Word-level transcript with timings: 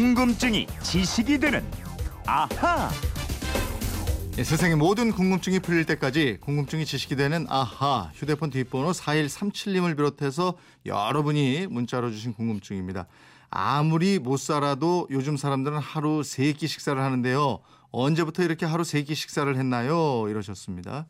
궁금증이 0.00 0.66
지식이 0.82 1.38
되는 1.38 1.64
아하. 2.26 2.90
예, 4.36 4.44
세상의 4.44 4.76
모든 4.76 5.10
궁금증이 5.10 5.60
풀릴 5.60 5.86
때까지 5.86 6.36
궁금증이 6.42 6.84
지식이 6.84 7.16
되는 7.16 7.46
아하 7.48 8.10
휴대폰 8.14 8.50
뒷번호 8.50 8.90
4137님을 8.90 9.96
비롯해서 9.96 10.58
여러분이 10.84 11.68
문자로 11.68 12.10
주신 12.10 12.34
궁금증입니다. 12.34 13.06
아무리 13.48 14.18
못 14.18 14.36
살아도 14.38 15.08
요즘 15.10 15.38
사람들은 15.38 15.78
하루 15.78 16.22
세 16.22 16.52
끼 16.52 16.66
식사를 16.66 17.00
하는데요. 17.02 17.60
언제부터 17.90 18.42
이렇게 18.42 18.66
하루 18.66 18.84
세 18.84 19.02
끼 19.02 19.14
식사를 19.14 19.56
했나요? 19.56 20.26
이러셨습니다. 20.28 21.06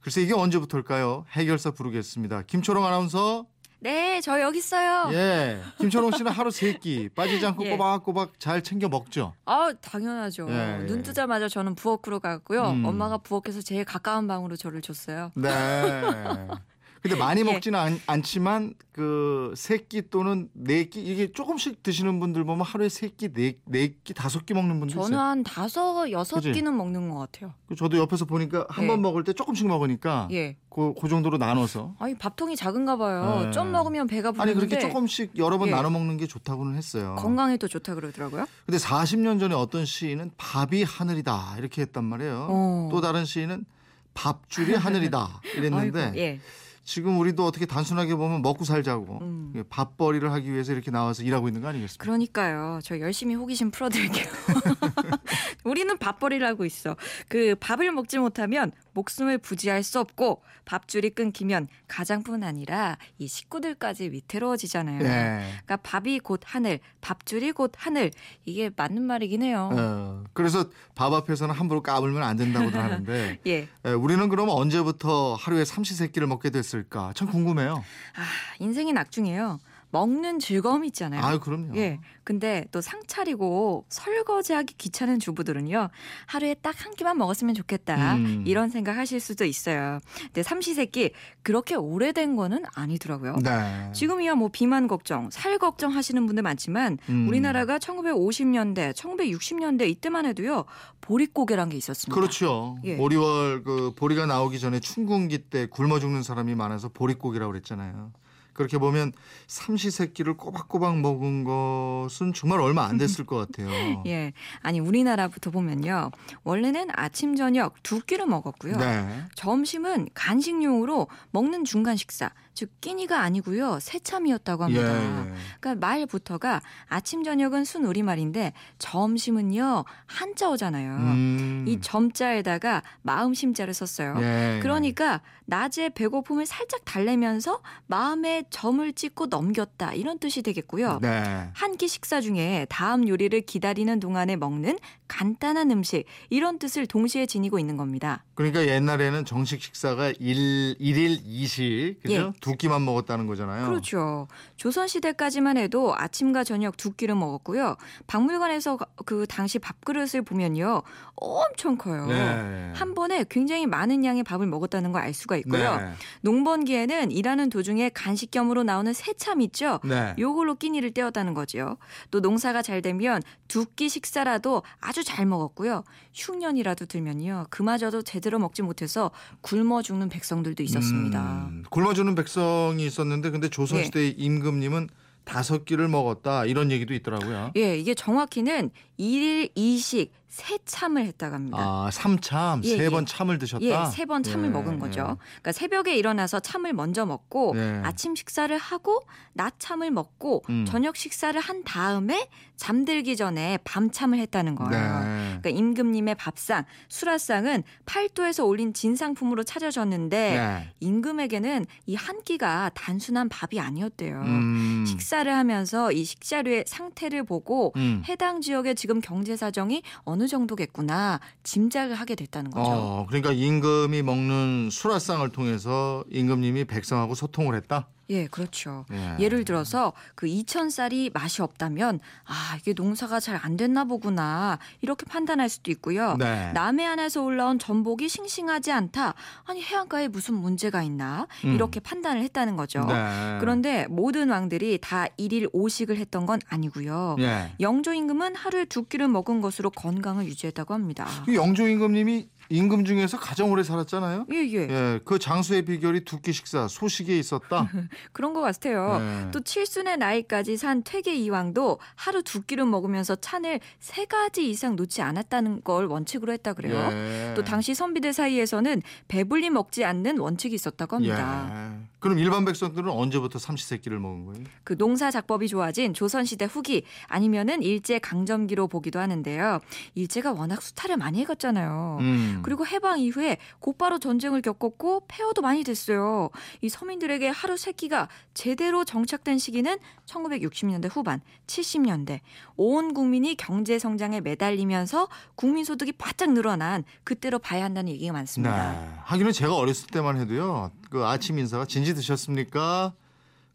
글쎄 0.00 0.22
이게 0.22 0.32
언제부터일까요? 0.32 1.26
해결사 1.32 1.72
부르겠습니다. 1.72 2.44
김초롱 2.46 2.86
아나운서. 2.86 3.44
네, 3.80 4.20
저 4.20 4.40
여기 4.40 4.58
있어요. 4.58 5.08
예. 5.12 5.58
김초롱 5.78 6.12
씨는 6.12 6.30
하루 6.32 6.50
세 6.50 6.74
끼 6.78 7.08
빠지지 7.08 7.44
않고 7.46 7.64
예. 7.66 7.70
꼬박꼬박 7.70 8.38
잘 8.38 8.62
챙겨 8.62 8.88
먹죠. 8.88 9.32
아, 9.46 9.72
당연하죠. 9.80 10.46
예, 10.50 10.80
예. 10.82 10.86
눈 10.86 11.02
뜨자마자 11.02 11.48
저는 11.48 11.74
부엌으로 11.74 12.20
갔고요. 12.20 12.70
음. 12.70 12.84
엄마가 12.84 13.18
부엌에서 13.18 13.62
제일 13.62 13.84
가까운 13.84 14.26
방으로 14.28 14.56
저를 14.56 14.82
줬어요. 14.82 15.32
네. 15.34 15.48
근데 17.02 17.16
많이 17.16 17.40
예. 17.40 17.44
먹지는 17.44 17.78
않, 17.78 18.00
않지만 18.06 18.74
그 18.92 19.54
세 19.56 19.78
끼 19.88 20.02
또는 20.10 20.50
네 20.52 20.84
끼 20.84 21.00
이게 21.00 21.32
조금씩 21.32 21.82
드시는 21.82 22.20
분들 22.20 22.44
보면 22.44 22.64
하루에 22.66 22.88
세 22.90 23.08
끼, 23.08 23.32
네, 23.32 23.54
네 23.64 23.94
끼, 24.04 24.12
다섯 24.12 24.44
끼 24.44 24.52
먹는 24.52 24.78
분들 24.80 24.94
저는 24.94 25.08
있어요. 25.08 25.18
한 25.20 25.42
다섯, 25.42 26.10
여섯 26.10 26.36
그지? 26.36 26.52
끼는 26.52 26.76
먹는 26.76 27.08
것 27.08 27.18
같아요. 27.18 27.54
그 27.66 27.74
저도 27.74 27.96
옆에서 27.98 28.26
보니까 28.26 28.66
한 28.68 28.84
예. 28.84 28.88
번 28.88 29.00
먹을 29.00 29.24
때 29.24 29.32
조금씩 29.32 29.66
먹으니까 29.66 30.28
예. 30.32 30.56
그, 30.68 30.92
그 31.00 31.08
정도로 31.08 31.38
나눠서 31.38 31.94
아니, 31.98 32.14
밥통이 32.16 32.54
작은가 32.56 32.96
봐요. 32.96 33.44
예. 33.46 33.50
좀 33.50 33.72
먹으면 33.72 34.06
배가 34.06 34.28
아니 34.28 34.52
부르는데 34.52 34.66
그렇게 34.66 34.78
조금씩 34.88 35.38
여러 35.38 35.56
번 35.58 35.68
예. 35.68 35.72
나눠 35.72 35.88
먹는 35.90 36.18
게 36.18 36.26
좋다고는 36.26 36.76
했어요. 36.76 37.16
건강에도 37.18 37.66
좋다 37.66 37.94
그러더라고요. 37.94 38.46
근데 38.66 38.78
40년 38.78 39.40
전에 39.40 39.54
어떤 39.54 39.86
시인은 39.86 40.32
밥이 40.36 40.82
하늘이다 40.82 41.54
이렇게 41.58 41.80
했단 41.82 42.04
말이에요. 42.04 42.46
어. 42.50 42.88
또 42.92 43.00
다른 43.00 43.24
시인은 43.24 43.64
밥줄이 44.12 44.74
하늘이다 44.74 45.40
이랬는데 45.56 46.00
아이고, 46.02 46.18
예. 46.18 46.40
지금 46.84 47.18
우리도 47.20 47.44
어떻게 47.46 47.66
단순하게 47.66 48.14
보면 48.16 48.42
먹고 48.42 48.64
살자고 48.64 49.18
음. 49.22 49.52
예, 49.56 49.62
밥벌이를 49.62 50.32
하기 50.32 50.52
위해서 50.52 50.72
이렇게 50.72 50.90
나와서 50.90 51.22
일하고 51.22 51.48
있는 51.48 51.60
거 51.60 51.68
아니겠습니까? 51.68 52.02
그러니까요. 52.02 52.80
저 52.82 52.98
열심히 52.98 53.34
호기심 53.34 53.70
풀어드릴게요. 53.70 54.26
우리는 55.64 55.96
밥벌이를 55.98 56.46
하고 56.46 56.64
있어. 56.64 56.96
그 57.28 57.54
밥을 57.60 57.92
먹지 57.92 58.18
못하면 58.18 58.72
목숨을 58.92 59.38
부지할 59.38 59.82
수 59.82 60.00
없고 60.00 60.42
밥줄이 60.64 61.10
끊기면 61.10 61.68
가장뿐 61.88 62.42
아니라 62.42 62.96
이 63.18 63.28
식구들까지 63.28 64.10
위태로워지잖아요. 64.10 65.00
예. 65.00 65.42
그러니까 65.64 65.76
밥이 65.76 66.20
곧 66.20 66.40
하늘, 66.44 66.80
밥줄이 67.00 67.52
곧 67.52 67.72
하늘. 67.76 68.10
이게 68.44 68.70
맞는 68.74 69.02
말이긴 69.02 69.42
해요. 69.42 69.70
어, 69.72 70.24
그래서 70.32 70.70
밥 70.94 71.12
앞에서는 71.12 71.54
함부로 71.54 71.82
까불면 71.82 72.22
안 72.22 72.36
된다고들 72.36 72.78
하는데 72.78 73.38
예. 73.46 73.68
예, 73.84 73.90
우리는 73.90 74.28
그럼 74.28 74.48
언제부터 74.48 75.34
하루에 75.34 75.64
삼시세끼를 75.64 76.26
먹게 76.28 76.50
됐을까? 76.50 76.69
참 77.14 77.28
궁금해요. 77.30 77.84
아, 78.16 78.24
인생이 78.58 78.92
낙중이에요. 78.92 79.58
먹는 79.92 80.38
즐거움이 80.40 80.88
있잖아요. 80.88 81.22
아유 81.22 81.38
그럼요. 81.40 81.76
예. 81.76 81.98
근데 82.24 82.66
또 82.72 82.80
상 82.80 83.00
차리고 83.06 83.84
설거지하기 83.88 84.74
귀찮은 84.74 85.18
주부들은요. 85.18 85.88
하루에 86.26 86.54
딱 86.54 86.80
한 86.80 86.94
끼만 86.94 87.18
먹었으면 87.18 87.54
좋겠다. 87.54 88.14
음. 88.16 88.44
이런 88.46 88.70
생각 88.70 88.96
하실 88.96 89.20
수도 89.20 89.44
있어요. 89.44 89.98
근데 90.24 90.42
삼시세끼 90.42 91.10
그렇게 91.42 91.74
오래된 91.74 92.36
거는 92.36 92.64
아니더라고요. 92.74 93.36
네. 93.42 93.90
지금이야 93.92 94.34
뭐 94.34 94.48
비만 94.50 94.88
걱정, 94.88 95.28
살 95.30 95.58
걱정 95.58 95.94
하시는 95.94 96.24
분들 96.26 96.42
많지만 96.42 96.96
음. 97.10 97.28
우리나라가 97.28 97.78
1950년대, 97.78 98.94
1960년대 98.94 99.88
이때만 99.90 100.24
해도요. 100.26 100.64
보릿고개란 101.00 101.68
게 101.68 101.76
있었습니다. 101.76 102.14
그렇죠. 102.18 102.78
예. 102.84 102.96
보리월 102.96 103.62
그 103.62 103.92
보리가 103.94 104.26
나오기 104.26 104.58
전에 104.58 104.80
춘궁기 104.80 105.38
때 105.50 105.66
굶어 105.66 105.98
죽는 106.00 106.22
사람이 106.22 106.54
많아서 106.54 106.88
보릿고기라고 106.88 107.52
그랬잖아요. 107.52 108.12
그렇게 108.60 108.76
보면 108.76 109.12
삼시세끼를 109.46 110.34
꼬박꼬박 110.34 110.98
먹은 110.98 111.44
것은 111.44 112.34
정말 112.34 112.60
얼마 112.60 112.84
안 112.84 112.98
됐을 112.98 113.24
것 113.24 113.36
같아요. 113.36 113.70
예. 114.06 114.34
아니 114.60 114.80
우리나라부터 114.80 115.50
보면요. 115.50 116.10
원래는 116.44 116.88
아침 116.92 117.36
저녁 117.36 117.82
두 117.82 118.00
끼를 118.00 118.26
먹었고요. 118.26 118.76
네. 118.76 119.22
점심은 119.34 120.10
간식용으로 120.12 121.08
먹는 121.30 121.64
중간 121.64 121.96
식사, 121.96 122.30
즉 122.60 122.68
끼니가 122.82 123.22
아니고요. 123.22 123.78
새참이었다고 123.80 124.64
합니다. 124.64 124.82
예. 124.82 125.32
그러니까 125.60 125.86
말부터가 125.86 126.60
아침 126.88 127.24
저녁은 127.24 127.64
순 127.64 127.86
우리말인데 127.86 128.52
점심은요 128.78 129.86
한자어잖아요. 130.04 130.90
음. 130.90 131.64
이 131.66 131.80
점자에다가 131.80 132.82
마음 133.00 133.32
심자를 133.32 133.72
썼어요. 133.72 134.14
예. 134.20 134.58
그러니까 134.60 135.22
낮에 135.46 135.88
배고픔을 135.88 136.44
살짝 136.44 136.84
달래면서 136.84 137.60
마음에 137.86 138.44
점을 138.50 138.92
찍고 138.92 139.26
넘겼다 139.26 139.94
이런 139.94 140.18
뜻이 140.18 140.42
되겠고요. 140.42 140.98
네. 141.00 141.48
한끼 141.54 141.88
식사 141.88 142.20
중에 142.20 142.66
다음 142.68 143.08
요리를 143.08 143.40
기다리는 143.42 143.98
동안에 144.00 144.36
먹는 144.36 144.78
간단한 145.08 145.70
음식 145.72 146.04
이런 146.28 146.58
뜻을 146.58 146.86
동시에 146.86 147.26
지니고 147.26 147.58
있는 147.58 147.76
겁니다. 147.76 148.24
그러니까 148.34 148.66
옛날에는 148.66 149.24
정식 149.24 149.60
식사가 149.60 150.12
일, 150.20 150.76
일일 150.78 151.18
이식, 151.24 151.96
그죠? 152.02 152.14
예. 152.14 152.40
두 152.50 152.56
끼만 152.56 152.84
먹었다는 152.84 153.26
거잖아요. 153.26 153.66
그렇죠. 153.66 154.28
조선 154.56 154.86
시대까지만 154.88 155.56
해도 155.56 155.94
아침과 155.96 156.44
저녁 156.44 156.76
두 156.76 156.92
끼를 156.92 157.14
먹었고요. 157.14 157.76
박물관에서 158.06 158.78
그 159.04 159.26
당시 159.28 159.58
밥그릇을 159.58 160.22
보면요. 160.22 160.82
엄청 161.16 161.76
커요. 161.76 162.06
네. 162.06 162.72
한 162.74 162.94
번에 162.94 163.24
굉장히 163.28 163.66
많은 163.66 164.04
양의 164.04 164.22
밥을 164.22 164.46
먹었다는 164.46 164.92
걸 164.92 165.00
알 165.00 165.14
수가 165.14 165.36
있고요. 165.38 165.76
네. 165.76 165.92
농번기에는 166.20 167.10
일하는 167.10 167.48
도중에 167.50 167.88
간식 167.90 168.30
겸으로 168.30 168.62
나오는 168.62 168.92
새참 168.92 169.40
있죠. 169.42 169.80
네. 169.84 170.14
요걸로 170.18 170.54
끼니를 170.56 170.90
때웠다는 170.92 171.32
거죠. 171.34 171.76
또 172.10 172.20
농사가 172.20 172.60
잘 172.62 172.82
되면 172.82 173.22
두 173.48 173.64
끼 173.76 173.88
식사라도 173.88 174.62
아주 174.80 175.04
잘 175.04 175.26
먹었고요. 175.26 175.84
흉년이라도 176.12 176.86
들면요. 176.86 177.46
그마저도 177.50 178.02
제대로 178.02 178.38
먹지 178.38 178.62
못해서 178.62 179.10
굶어 179.42 179.80
죽는 179.82 180.08
백성들도 180.08 180.62
있었습니다. 180.64 181.20
음, 181.50 181.64
굶어 181.70 181.94
주는 181.94 182.14
백성 182.14 182.29
이 182.78 182.86
있었는데 182.86 183.30
근데 183.30 183.48
조선시대 183.48 184.00
의 184.00 184.14
임금님은 184.16 184.88
다섯 185.24 185.64
끼를 185.64 185.88
먹었다 185.88 186.44
이런 186.44 186.70
얘기도 186.70 186.94
있더라고요. 186.94 187.52
예, 187.56 187.78
이게 187.78 187.94
정확히는 187.94 188.70
일일 188.96 189.48
이식 189.54 190.12
세 190.30 190.58
참을 190.64 191.04
했다고 191.06 191.34
합니다. 191.34 191.58
아, 191.60 191.90
삼참 191.92 192.62
예, 192.64 192.76
세 192.76 192.84
예. 192.84 192.88
번 192.88 193.04
참을 193.04 193.38
드셨다. 193.38 193.64
예, 193.64 193.90
세 193.90 194.04
번 194.06 194.22
참을 194.22 194.46
예, 194.46 194.50
먹은 194.50 194.78
거죠. 194.78 195.00
예. 195.00 195.04
그러니까 195.04 195.52
새벽에 195.52 195.96
일어나서 195.96 196.38
참을 196.40 196.72
먼저 196.72 197.04
먹고 197.04 197.52
네. 197.56 197.80
아침 197.84 198.14
식사를 198.14 198.56
하고 198.56 199.00
낮 199.32 199.54
참을 199.58 199.90
먹고 199.90 200.42
음. 200.48 200.64
저녁 200.66 200.96
식사를 200.96 201.38
한 201.40 201.64
다음에 201.64 202.28
잠들기 202.56 203.16
전에 203.16 203.58
밤 203.64 203.90
참을 203.90 204.18
했다는 204.20 204.54
거예요. 204.54 205.00
네. 205.00 205.38
그러니까 205.40 205.50
임금님의 205.50 206.14
밥상, 206.14 206.64
수라상은 206.88 207.62
팔도에서 207.86 208.44
올린 208.44 208.72
진상품으로 208.72 209.42
찾아졌는데 209.42 210.34
네. 210.34 210.74
임금에게는 210.80 211.66
이 211.86 211.96
한 212.00 212.22
끼가 212.22 212.70
단순한 212.74 213.28
밥이 213.28 213.60
아니었대요. 213.60 214.22
음. 214.22 214.84
식사를 214.86 215.30
하면서 215.30 215.92
이 215.92 216.02
식자료의 216.04 216.64
상태를 216.66 217.24
보고 217.24 217.72
음. 217.76 218.02
해당 218.08 218.40
지역의 218.40 218.74
지금 218.74 219.00
경제 219.02 219.36
사정이 219.36 219.82
어느 220.04 220.19
정도겠구나 220.28 221.20
짐작을 221.42 221.94
하게 221.94 222.14
됐다는 222.14 222.50
거죠. 222.50 222.70
어, 222.70 223.06
그러니까 223.08 223.32
임금이 223.32 224.02
먹는 224.02 224.68
수라상을 224.70 225.28
통해서 225.30 226.04
임금님이 226.10 226.64
백성하고 226.64 227.14
소통을 227.14 227.54
했다. 227.56 227.88
예, 228.10 228.26
그렇죠. 228.26 228.84
예. 228.92 229.16
예를 229.18 229.44
들어서 229.44 229.92
그 230.14 230.26
이천 230.26 230.68
쌀이 230.70 231.10
맛이 231.14 231.42
없다면 231.42 232.00
아 232.26 232.56
이게 232.60 232.72
농사가 232.74 233.18
잘 233.20 233.40
안 233.42 233.56
됐나 233.56 233.84
보구나 233.84 234.58
이렇게 234.82 235.06
판단할 235.06 235.48
수도 235.48 235.70
있고요. 235.70 236.16
네. 236.18 236.52
남해안에서 236.52 237.22
올라온 237.22 237.58
전복이 237.58 238.08
싱싱하지 238.08 238.70
않다. 238.72 239.14
아니 239.46 239.62
해안가에 239.62 240.08
무슨 240.08 240.34
문제가 240.34 240.82
있나 240.82 241.26
음. 241.44 241.54
이렇게 241.54 241.80
판단을 241.80 242.22
했다는 242.22 242.56
거죠. 242.56 242.84
네. 242.84 243.38
그런데 243.40 243.86
모든 243.88 244.28
왕들이 244.28 244.78
다 244.82 245.06
일일 245.16 245.48
오식을 245.52 245.96
했던 245.96 246.26
건 246.26 246.40
아니고요. 246.48 247.16
예. 247.20 247.52
영조 247.60 247.94
임금은 247.94 248.34
하루에 248.34 248.64
두 248.66 248.82
끼를 248.84 249.08
먹은 249.08 249.40
것으로 249.40 249.70
건강을 249.70 250.26
유지했다고 250.26 250.74
합니다. 250.74 251.06
이 251.28 251.34
영조 251.36 251.66
임금님이 251.68 252.28
임금 252.52 252.84
중에서 252.84 253.16
가장 253.16 253.48
오래 253.52 253.62
살았잖아요. 253.62 254.26
예, 254.32 254.36
예. 254.38 254.56
예, 254.68 255.00
그 255.04 255.20
장수의 255.20 255.62
비결이 255.62 256.04
두 256.04 256.20
끼 256.20 256.32
식사 256.32 256.66
소식에 256.66 257.16
있었다. 257.16 257.70
그런 258.12 258.34
것 258.34 258.40
같아요. 258.40 258.98
네. 258.98 259.30
또 259.32 259.40
칠순의 259.40 259.98
나이까지 259.98 260.56
산 260.56 260.82
퇴계 260.82 261.14
이왕도 261.14 261.78
하루 261.94 262.22
두 262.22 262.42
끼를 262.42 262.64
먹으면서 262.66 263.16
찬을 263.16 263.60
세 263.78 264.04
가지 264.04 264.48
이상 264.48 264.76
놓지 264.76 265.02
않았다는 265.02 265.62
걸 265.62 265.86
원칙으로 265.86 266.32
했다 266.32 266.52
그래요. 266.52 266.76
예. 266.92 267.34
또 267.34 267.44
당시 267.44 267.74
선비들 267.74 268.12
사이에서는 268.12 268.82
배불리 269.08 269.50
먹지 269.50 269.84
않는 269.84 270.18
원칙이 270.18 270.54
있었다고 270.54 270.96
합니다. 270.96 271.50
예. 271.76 271.90
그럼 272.00 272.18
일반 272.18 272.44
백성들은 272.46 272.90
언제부터 272.90 273.38
삼시세끼를 273.38 273.98
먹은 273.98 274.24
거예요? 274.24 274.44
그 274.64 274.76
농사 274.76 275.10
작법이 275.10 275.48
좋아진 275.48 275.92
조선시대 275.92 276.46
후기 276.46 276.84
아니면은 277.06 277.62
일제 277.62 277.98
강점기로 277.98 278.68
보기도 278.68 278.98
하는데요. 279.00 279.60
일제가 279.94 280.32
워낙 280.32 280.62
수탈을 280.62 280.96
많이 280.96 281.20
해갔잖아요. 281.20 281.98
음. 282.00 282.40
그리고 282.42 282.66
해방 282.66 283.00
이후에 283.00 283.36
곧바로 283.58 283.98
전쟁을 283.98 284.40
겪었고 284.40 285.04
폐허도 285.08 285.42
많이 285.42 285.62
됐어요. 285.62 286.30
이 286.62 286.68
서민들에게 286.68 287.28
하루 287.28 287.56
세끼 287.56 287.79
가 287.88 288.08
제대로 288.34 288.84
정착된 288.84 289.38
시기는 289.38 289.78
1960년대 290.06 290.88
후반, 290.90 291.20
70년대. 291.46 292.20
온 292.56 292.94
국민이 292.94 293.34
경제 293.36 293.78
성장에 293.78 294.20
매달리면서 294.20 295.08
국민 295.34 295.64
소득이 295.64 295.92
바짝 295.92 296.32
늘어난 296.32 296.84
그때로 297.04 297.38
봐야 297.38 297.64
한다는 297.64 297.92
얘기가 297.92 298.12
많습니다. 298.12 298.72
네. 298.72 298.88
하기는 299.04 299.32
제가 299.32 299.54
어렸을 299.54 299.86
때만 299.88 300.18
해도요. 300.20 300.70
그 300.90 301.04
아침 301.04 301.38
인사가 301.38 301.64
진지 301.64 301.94
드셨습니까? 301.94 302.92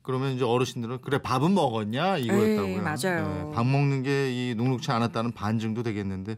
그러면 0.02 0.34
이제 0.34 0.44
어르신들은 0.44 1.00
그래 1.02 1.18
밥은 1.18 1.54
먹었냐 1.54 2.18
이거였다고요. 2.18 2.72
에이, 2.76 2.78
맞아요. 2.80 3.52
밥 3.56 3.66
먹는 3.66 4.04
게 4.04 4.32
이 4.32 4.54
녹록치 4.56 4.92
않았다는 4.92 5.32
반증도 5.32 5.82
되겠는데 5.82 6.38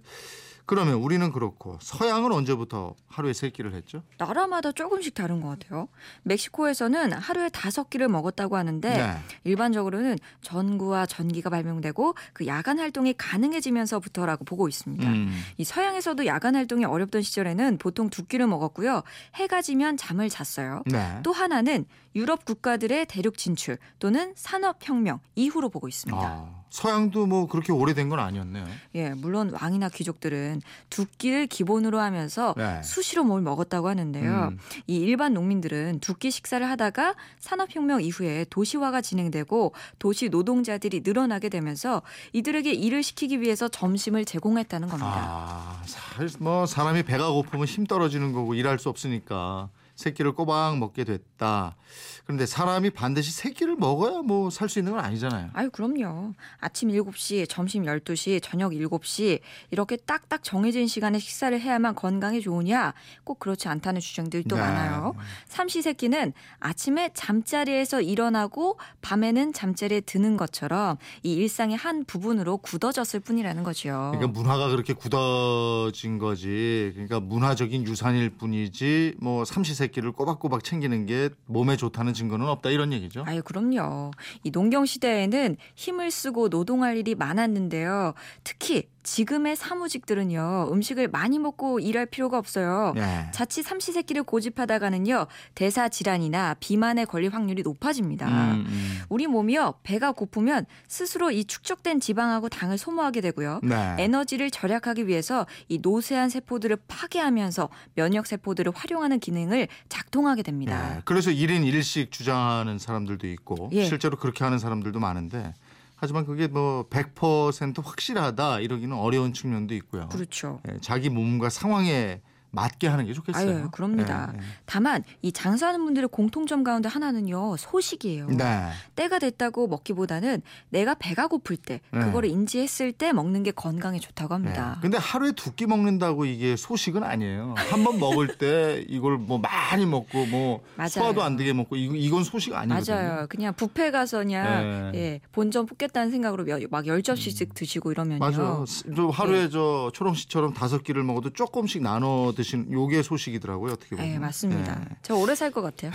그러면 0.67 0.95
우리는 0.95 1.31
그렇고 1.31 1.77
서양은 1.81 2.33
언제부터 2.33 2.93
하루에 3.07 3.31
세 3.31 3.49
끼를 3.49 3.73
했죠? 3.73 4.03
나라마다 4.17 4.73
조금씩 4.73 5.13
다른 5.13 5.39
것 5.39 5.47
같아요. 5.47 5.87
멕시코에서는 6.23 7.13
하루에 7.13 7.47
다섯 7.47 7.89
끼를 7.89 8.09
먹었다고 8.09 8.57
하는데 8.57 8.89
네. 8.89 9.13
일반적으로는 9.45 10.17
전구와 10.41 11.05
전기가 11.05 11.49
발명되고 11.49 12.15
그 12.33 12.47
야간 12.47 12.79
활동이 12.79 13.13
가능해지면서부터라고 13.13 14.43
보고 14.43 14.67
있습니다. 14.67 15.07
음. 15.09 15.31
이 15.57 15.63
서양에서도 15.63 16.25
야간 16.25 16.55
활동이 16.55 16.83
어렵던 16.83 17.21
시절에는 17.21 17.77
보통 17.77 18.09
두 18.09 18.25
끼를 18.25 18.45
먹었고요. 18.47 19.03
해가 19.35 19.61
지면 19.61 19.95
잠을 19.95 20.27
잤어요. 20.29 20.83
네. 20.85 21.19
또 21.23 21.31
하나는 21.31 21.85
유럽 22.13 22.43
국가들의 22.43 23.05
대륙 23.05 23.37
진출 23.37 23.77
또는 23.99 24.33
산업 24.35 24.77
혁명 24.81 25.21
이후로 25.35 25.69
보고 25.69 25.87
있습니다. 25.87 26.19
아, 26.21 26.56
서양도 26.69 27.25
뭐 27.25 27.47
그렇게 27.47 27.71
오래된 27.71 28.09
건 28.09 28.19
아니었네요. 28.19 28.65
예, 28.95 29.09
물론 29.11 29.51
왕이나 29.59 29.89
귀족들은 29.89 30.61
두 30.89 31.05
끼를 31.17 31.47
기본으로 31.47 31.99
하면서 31.99 32.53
네. 32.57 32.81
수시로 32.83 33.23
뭘 33.23 33.41
먹었다고 33.41 33.87
하는데요. 33.89 34.49
음. 34.51 34.57
이 34.87 34.97
일반 34.97 35.33
농민들은 35.33 35.99
두 36.01 36.13
끼 36.17 36.31
식사를 36.31 36.67
하다가 36.67 37.15
산업혁명 37.39 38.01
이후에 38.03 38.45
도시화가 38.49 39.01
진행되고 39.01 39.73
도시 39.99 40.29
노동자들이 40.29 41.01
늘어나게 41.03 41.49
되면서 41.49 42.01
이들에게 42.33 42.71
일을 42.73 43.03
시키기 43.03 43.39
위해서 43.41 43.67
점심을 43.67 44.25
제공했다는 44.25 44.87
겁니다. 44.89 45.13
아, 45.15 45.81
사- 45.85 46.25
뭐 46.39 46.65
사람이 46.65 47.03
배가 47.03 47.29
고프면 47.31 47.65
힘 47.67 47.85
떨어지는 47.85 48.33
거고 48.33 48.55
일할 48.55 48.79
수 48.79 48.89
없으니까 48.89 49.69
새끼를 49.97 50.31
꼬박 50.31 50.77
먹게 50.77 51.03
됐다. 51.03 51.75
그런데 52.23 52.45
사람이 52.45 52.91
반드시 52.91 53.31
새끼를 53.31 53.75
먹어야 53.75 54.21
뭐 54.21 54.49
살 54.49 54.69
수 54.69 54.79
있는 54.79 54.91
건 54.93 55.03
아니잖아요. 55.03 55.49
아유, 55.53 55.69
그럼요. 55.71 56.33
아침 56.59 56.89
7시, 56.89 57.47
점심 57.49 57.83
12시, 57.83 58.41
저녁 58.43 58.71
7시 58.73 59.39
이렇게 59.71 59.95
딱딱 59.97 60.43
정해진 60.43 60.87
시간에 60.87 61.19
식사를 61.19 61.59
해야만 61.59 61.95
건강에 61.95 62.39
좋으냐? 62.39 62.93
꼭 63.23 63.39
그렇지 63.39 63.67
않다는 63.69 63.99
주장들도 64.01 64.55
네. 64.55 64.61
많아요. 64.61 65.15
삼시세끼는 65.47 66.33
아침에 66.59 67.09
잠자리에서 67.13 68.01
일어나고 68.01 68.77
밤에는 69.01 69.53
잠자리에 69.53 70.01
드는 70.01 70.37
것처럼 70.37 70.97
이 71.23 71.33
일상의 71.33 71.75
한 71.77 72.03
부분으로 72.05 72.57
굳어졌을 72.57 73.19
뿐이라는 73.21 73.63
거죠. 73.63 74.11
그러니까 74.13 74.27
문화가 74.27 74.67
그렇게 74.69 74.93
굳어진 74.93 76.17
거지. 76.19 76.91
그러니까 76.93 77.19
문화적인 77.19 77.87
유산일 77.87 78.31
뿐이지 78.31 79.15
뭐 79.19 79.45
삼시 79.45 79.73
세 79.73 79.86
끼를 79.87 80.11
꼬박꼬박 80.11 80.63
챙기는 80.63 81.05
게 81.05 81.29
몸에 81.45 81.77
좋다는 81.77 82.13
증거는 82.13 82.47
없다 82.47 82.69
이런 82.69 82.93
얘기죠. 82.93 83.23
아유, 83.25 83.41
그럼요. 83.43 84.11
이 84.43 84.51
농경 84.51 84.85
시대에는 84.85 85.57
힘을 85.75 86.11
쓰고 86.11 86.49
노동할 86.49 86.97
일이 86.97 87.15
많았는데요. 87.15 88.13
특히 88.43 88.89
지금의 89.07 89.55
사무직들은요, 89.55 90.69
음식을 90.69 91.07
많이 91.07 91.39
먹고 91.39 91.79
일할 91.79 92.05
필요가 92.05 92.37
없어요. 92.37 92.91
네. 92.93 93.31
자칫 93.31 93.63
삼시세끼를 93.63 94.23
고집하다가는요, 94.23 95.27
대사 95.55 95.87
질환이나 95.87 96.55
비만에 96.59 97.05
걸릴 97.05 97.33
확률이 97.33 97.63
높아집니다. 97.63 98.27
음, 98.27 98.65
음. 98.67 98.99
우리 99.07 99.25
몸이요, 99.25 99.75
배가 99.83 100.11
고프면 100.11 100.65
스스로 100.89 101.31
이 101.31 101.45
축적된 101.45 102.01
지방하고 102.01 102.49
당을 102.49 102.77
소모하게 102.77 103.21
되고요. 103.21 103.61
네. 103.63 103.95
에너지를 103.97 104.51
절약하기 104.51 105.07
위해서 105.07 105.47
이 105.69 105.79
노쇠한 105.81 106.29
세포들을 106.29 106.77
파괴하면서 106.89 107.69
면역 107.95 108.27
세포들을 108.27 108.73
활용하는 108.75 109.19
기능을 109.19 109.69
작동하게 109.87 110.43
됩니다. 110.43 110.97
예, 110.97 111.01
그래서 111.05 111.31
1인 111.31 111.63
1식 111.63 112.11
주장하는 112.11 112.77
사람들도 112.77 113.25
있고 113.27 113.69
예. 113.71 113.85
실제로 113.85 114.17
그렇게 114.17 114.43
하는 114.43 114.59
사람들도 114.59 114.99
많은데 114.99 115.53
하지만 115.99 116.25
그게 116.25 116.47
뭐 116.47 116.87
100% 116.89 117.83
확실하다 117.83 118.59
이러기는 118.59 118.95
어려운 118.95 119.33
측면도 119.33 119.73
있고요. 119.75 120.07
그렇죠. 120.09 120.61
예, 120.69 120.77
자기 120.79 121.09
몸과 121.09 121.49
상황에 121.49 122.21
맞게 122.51 122.87
하는 122.87 123.05
게 123.05 123.13
좋겠어요. 123.13 123.57
아유, 123.57 123.69
그럽니다. 123.71 124.31
예, 124.35 124.39
다만 124.65 125.03
이 125.21 125.31
장사하는 125.31 125.83
분들의 125.83 126.09
공통점 126.09 126.63
가운데 126.63 126.87
하나는요 126.89 127.55
소식이에요. 127.57 128.27
예. 128.31 128.35
네. 128.35 128.69
때가 128.95 129.19
됐다고 129.19 129.67
먹기보다는 129.67 130.41
내가 130.69 130.95
배가 130.95 131.27
고플 131.27 131.57
때 131.57 131.81
네. 131.91 131.99
그거를 131.99 132.29
인지했을 132.29 132.91
때 132.93 133.11
먹는 133.13 133.43
게 133.43 133.51
건강에 133.51 133.99
좋다고 133.99 134.37
네. 134.37 134.43
합니다. 134.45 134.79
근데 134.81 134.97
하루에 134.97 135.31
두 135.33 135.51
끼 135.57 135.65
먹는다고 135.65 136.25
이게 136.25 136.55
소식은 136.55 137.03
아니에요. 137.03 137.55
한 137.57 137.83
번 137.83 137.99
먹을 137.99 138.37
때 138.37 138.85
이걸 138.89 139.17
뭐 139.17 139.37
많이 139.39 139.85
먹고 139.85 140.25
뭐 140.27 140.61
맞아요. 140.75 140.89
소화도 140.89 141.23
안 141.23 141.35
되게 141.35 141.51
먹고 141.53 141.75
이거 141.75 141.95
이건 141.95 142.23
소식 142.23 142.53
아니거든요. 142.53 142.95
맞아요. 142.95 143.27
그냥 143.27 143.53
뷔페 143.55 143.91
가서냐 143.91 144.61
네. 144.61 144.91
예, 144.95 145.21
본전 145.31 145.65
뽑겠다는 145.65 146.11
생각으로 146.11 146.43
몇- 146.45 146.61
막열 146.69 147.01
접시씩 147.01 147.53
드시고 147.53 147.91
이러면요. 147.91 148.19
맞아요. 148.19 148.65
저 148.95 149.07
하루에 149.07 149.43
네. 149.45 149.49
저 149.49 149.89
초롱 149.93 150.13
씨처럼 150.13 150.53
다섯 150.53 150.83
끼를 150.83 151.03
먹어도 151.03 151.31
조금씩 151.31 151.81
나눠 151.81 152.33
드시는 152.37 152.71
요게 152.71 153.01
소식이더라고요. 153.03 153.73
어떻게 153.73 153.95
보면. 153.95 154.11
예, 154.13 154.17
맞습니다. 154.19 154.79
네. 154.79 154.85
저 155.01 155.15
오래 155.15 155.35
살 155.35 155.51
것 155.51 155.61
같아요. 155.61 155.91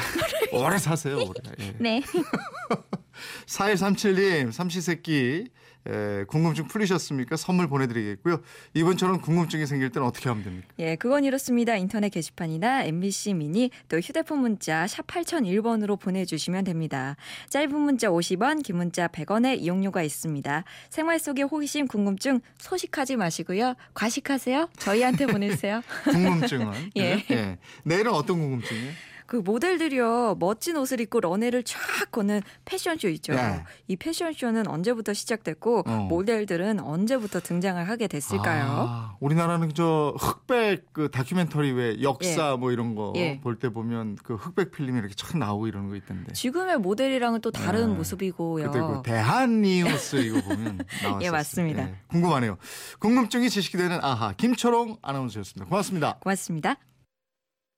오래 0.52 0.76
사세요, 0.78 1.16
오래. 1.16 1.32
예. 1.60 1.74
네. 1.78 2.02
4137님, 3.46 4.52
삼시세끼 4.52 5.46
에, 5.86 6.24
궁금증 6.24 6.66
풀리셨습니까? 6.68 7.36
선물 7.36 7.66
보내드리겠고요. 7.68 8.40
이번처럼 8.74 9.20
궁금증이 9.20 9.66
생길 9.66 9.90
때는 9.90 10.06
어떻게 10.06 10.28
하면 10.28 10.44
됩니까? 10.44 10.68
예, 10.78 10.96
그건 10.96 11.24
이렇습니다. 11.24 11.76
인터넷 11.76 12.08
게시판이나 12.10 12.84
MBC 12.84 13.34
미니 13.34 13.70
또 13.88 13.98
휴대폰 13.98 14.38
문자 14.38 14.86
샵 14.86 15.06
8001번으로 15.06 15.98
보내주시면 15.98 16.64
됩니다. 16.64 17.16
짧은 17.50 17.74
문자 17.74 18.08
50원, 18.08 18.62
긴 18.62 18.76
문자 18.76 19.08
100원의 19.08 19.60
이용료가 19.60 20.02
있습니다. 20.02 20.64
생활 20.90 21.18
속의 21.18 21.44
호기심, 21.46 21.88
궁금증 21.88 22.40
소식하지 22.58 23.16
마시고요. 23.16 23.74
과식하세요. 23.94 24.68
저희한테 24.78 25.26
보내세요. 25.26 25.82
궁금증은. 26.10 26.90
예. 26.96 27.24
예. 27.30 27.58
내일은 27.84 28.12
어떤 28.12 28.38
궁금증이에요? 28.38 28.92
그 29.32 29.38
모델들이요 29.38 30.36
멋진 30.38 30.76
옷을 30.76 31.00
입고 31.00 31.20
런웨이를 31.20 31.62
쫙 31.62 31.78
거는 32.12 32.42
패션쇼 32.66 33.08
있죠. 33.08 33.32
네. 33.32 33.64
이 33.88 33.96
패션쇼는 33.96 34.68
언제부터 34.68 35.14
시작됐고 35.14 35.84
어. 35.86 36.06
모델들은 36.10 36.80
언제부터 36.80 37.40
등장을 37.40 37.82
하게 37.88 38.08
됐을까요? 38.08 38.64
아, 38.66 39.16
우리나라는 39.20 39.72
저 39.72 40.14
흑백 40.18 40.92
그 40.92 41.10
다큐멘터리 41.10 41.72
왜 41.72 42.02
역사 42.02 42.58
뭐 42.58 42.72
이런 42.72 42.94
거 42.94 43.14
예. 43.16 43.40
볼때 43.40 43.70
보면 43.70 44.18
그 44.22 44.34
흑백 44.34 44.70
필름이 44.70 44.98
이렇게 44.98 45.14
촥 45.14 45.38
나오고 45.38 45.66
이러는 45.66 45.88
거 45.88 45.96
있던데. 45.96 46.34
지금의 46.34 46.76
모델이랑은 46.80 47.40
또 47.40 47.50
다른 47.50 47.88
네. 47.88 47.96
모습이고요. 47.96 48.70
그때 48.70 48.80
그 48.80 49.00
대한니우스 49.02 50.16
이거 50.16 50.42
보면 50.42 50.76
나왔었어요. 51.02 51.18
예, 51.24 51.30
맞습니다. 51.30 51.88
궁금하네요. 52.08 52.58
궁금증이 52.98 53.48
지식이 53.48 53.78
되는 53.78 53.98
아하 54.02 54.34
김초롱 54.34 54.98
아나운서였습니다. 55.00 55.70
고맙습니다. 55.70 56.18
고맙습니다. 56.20 56.76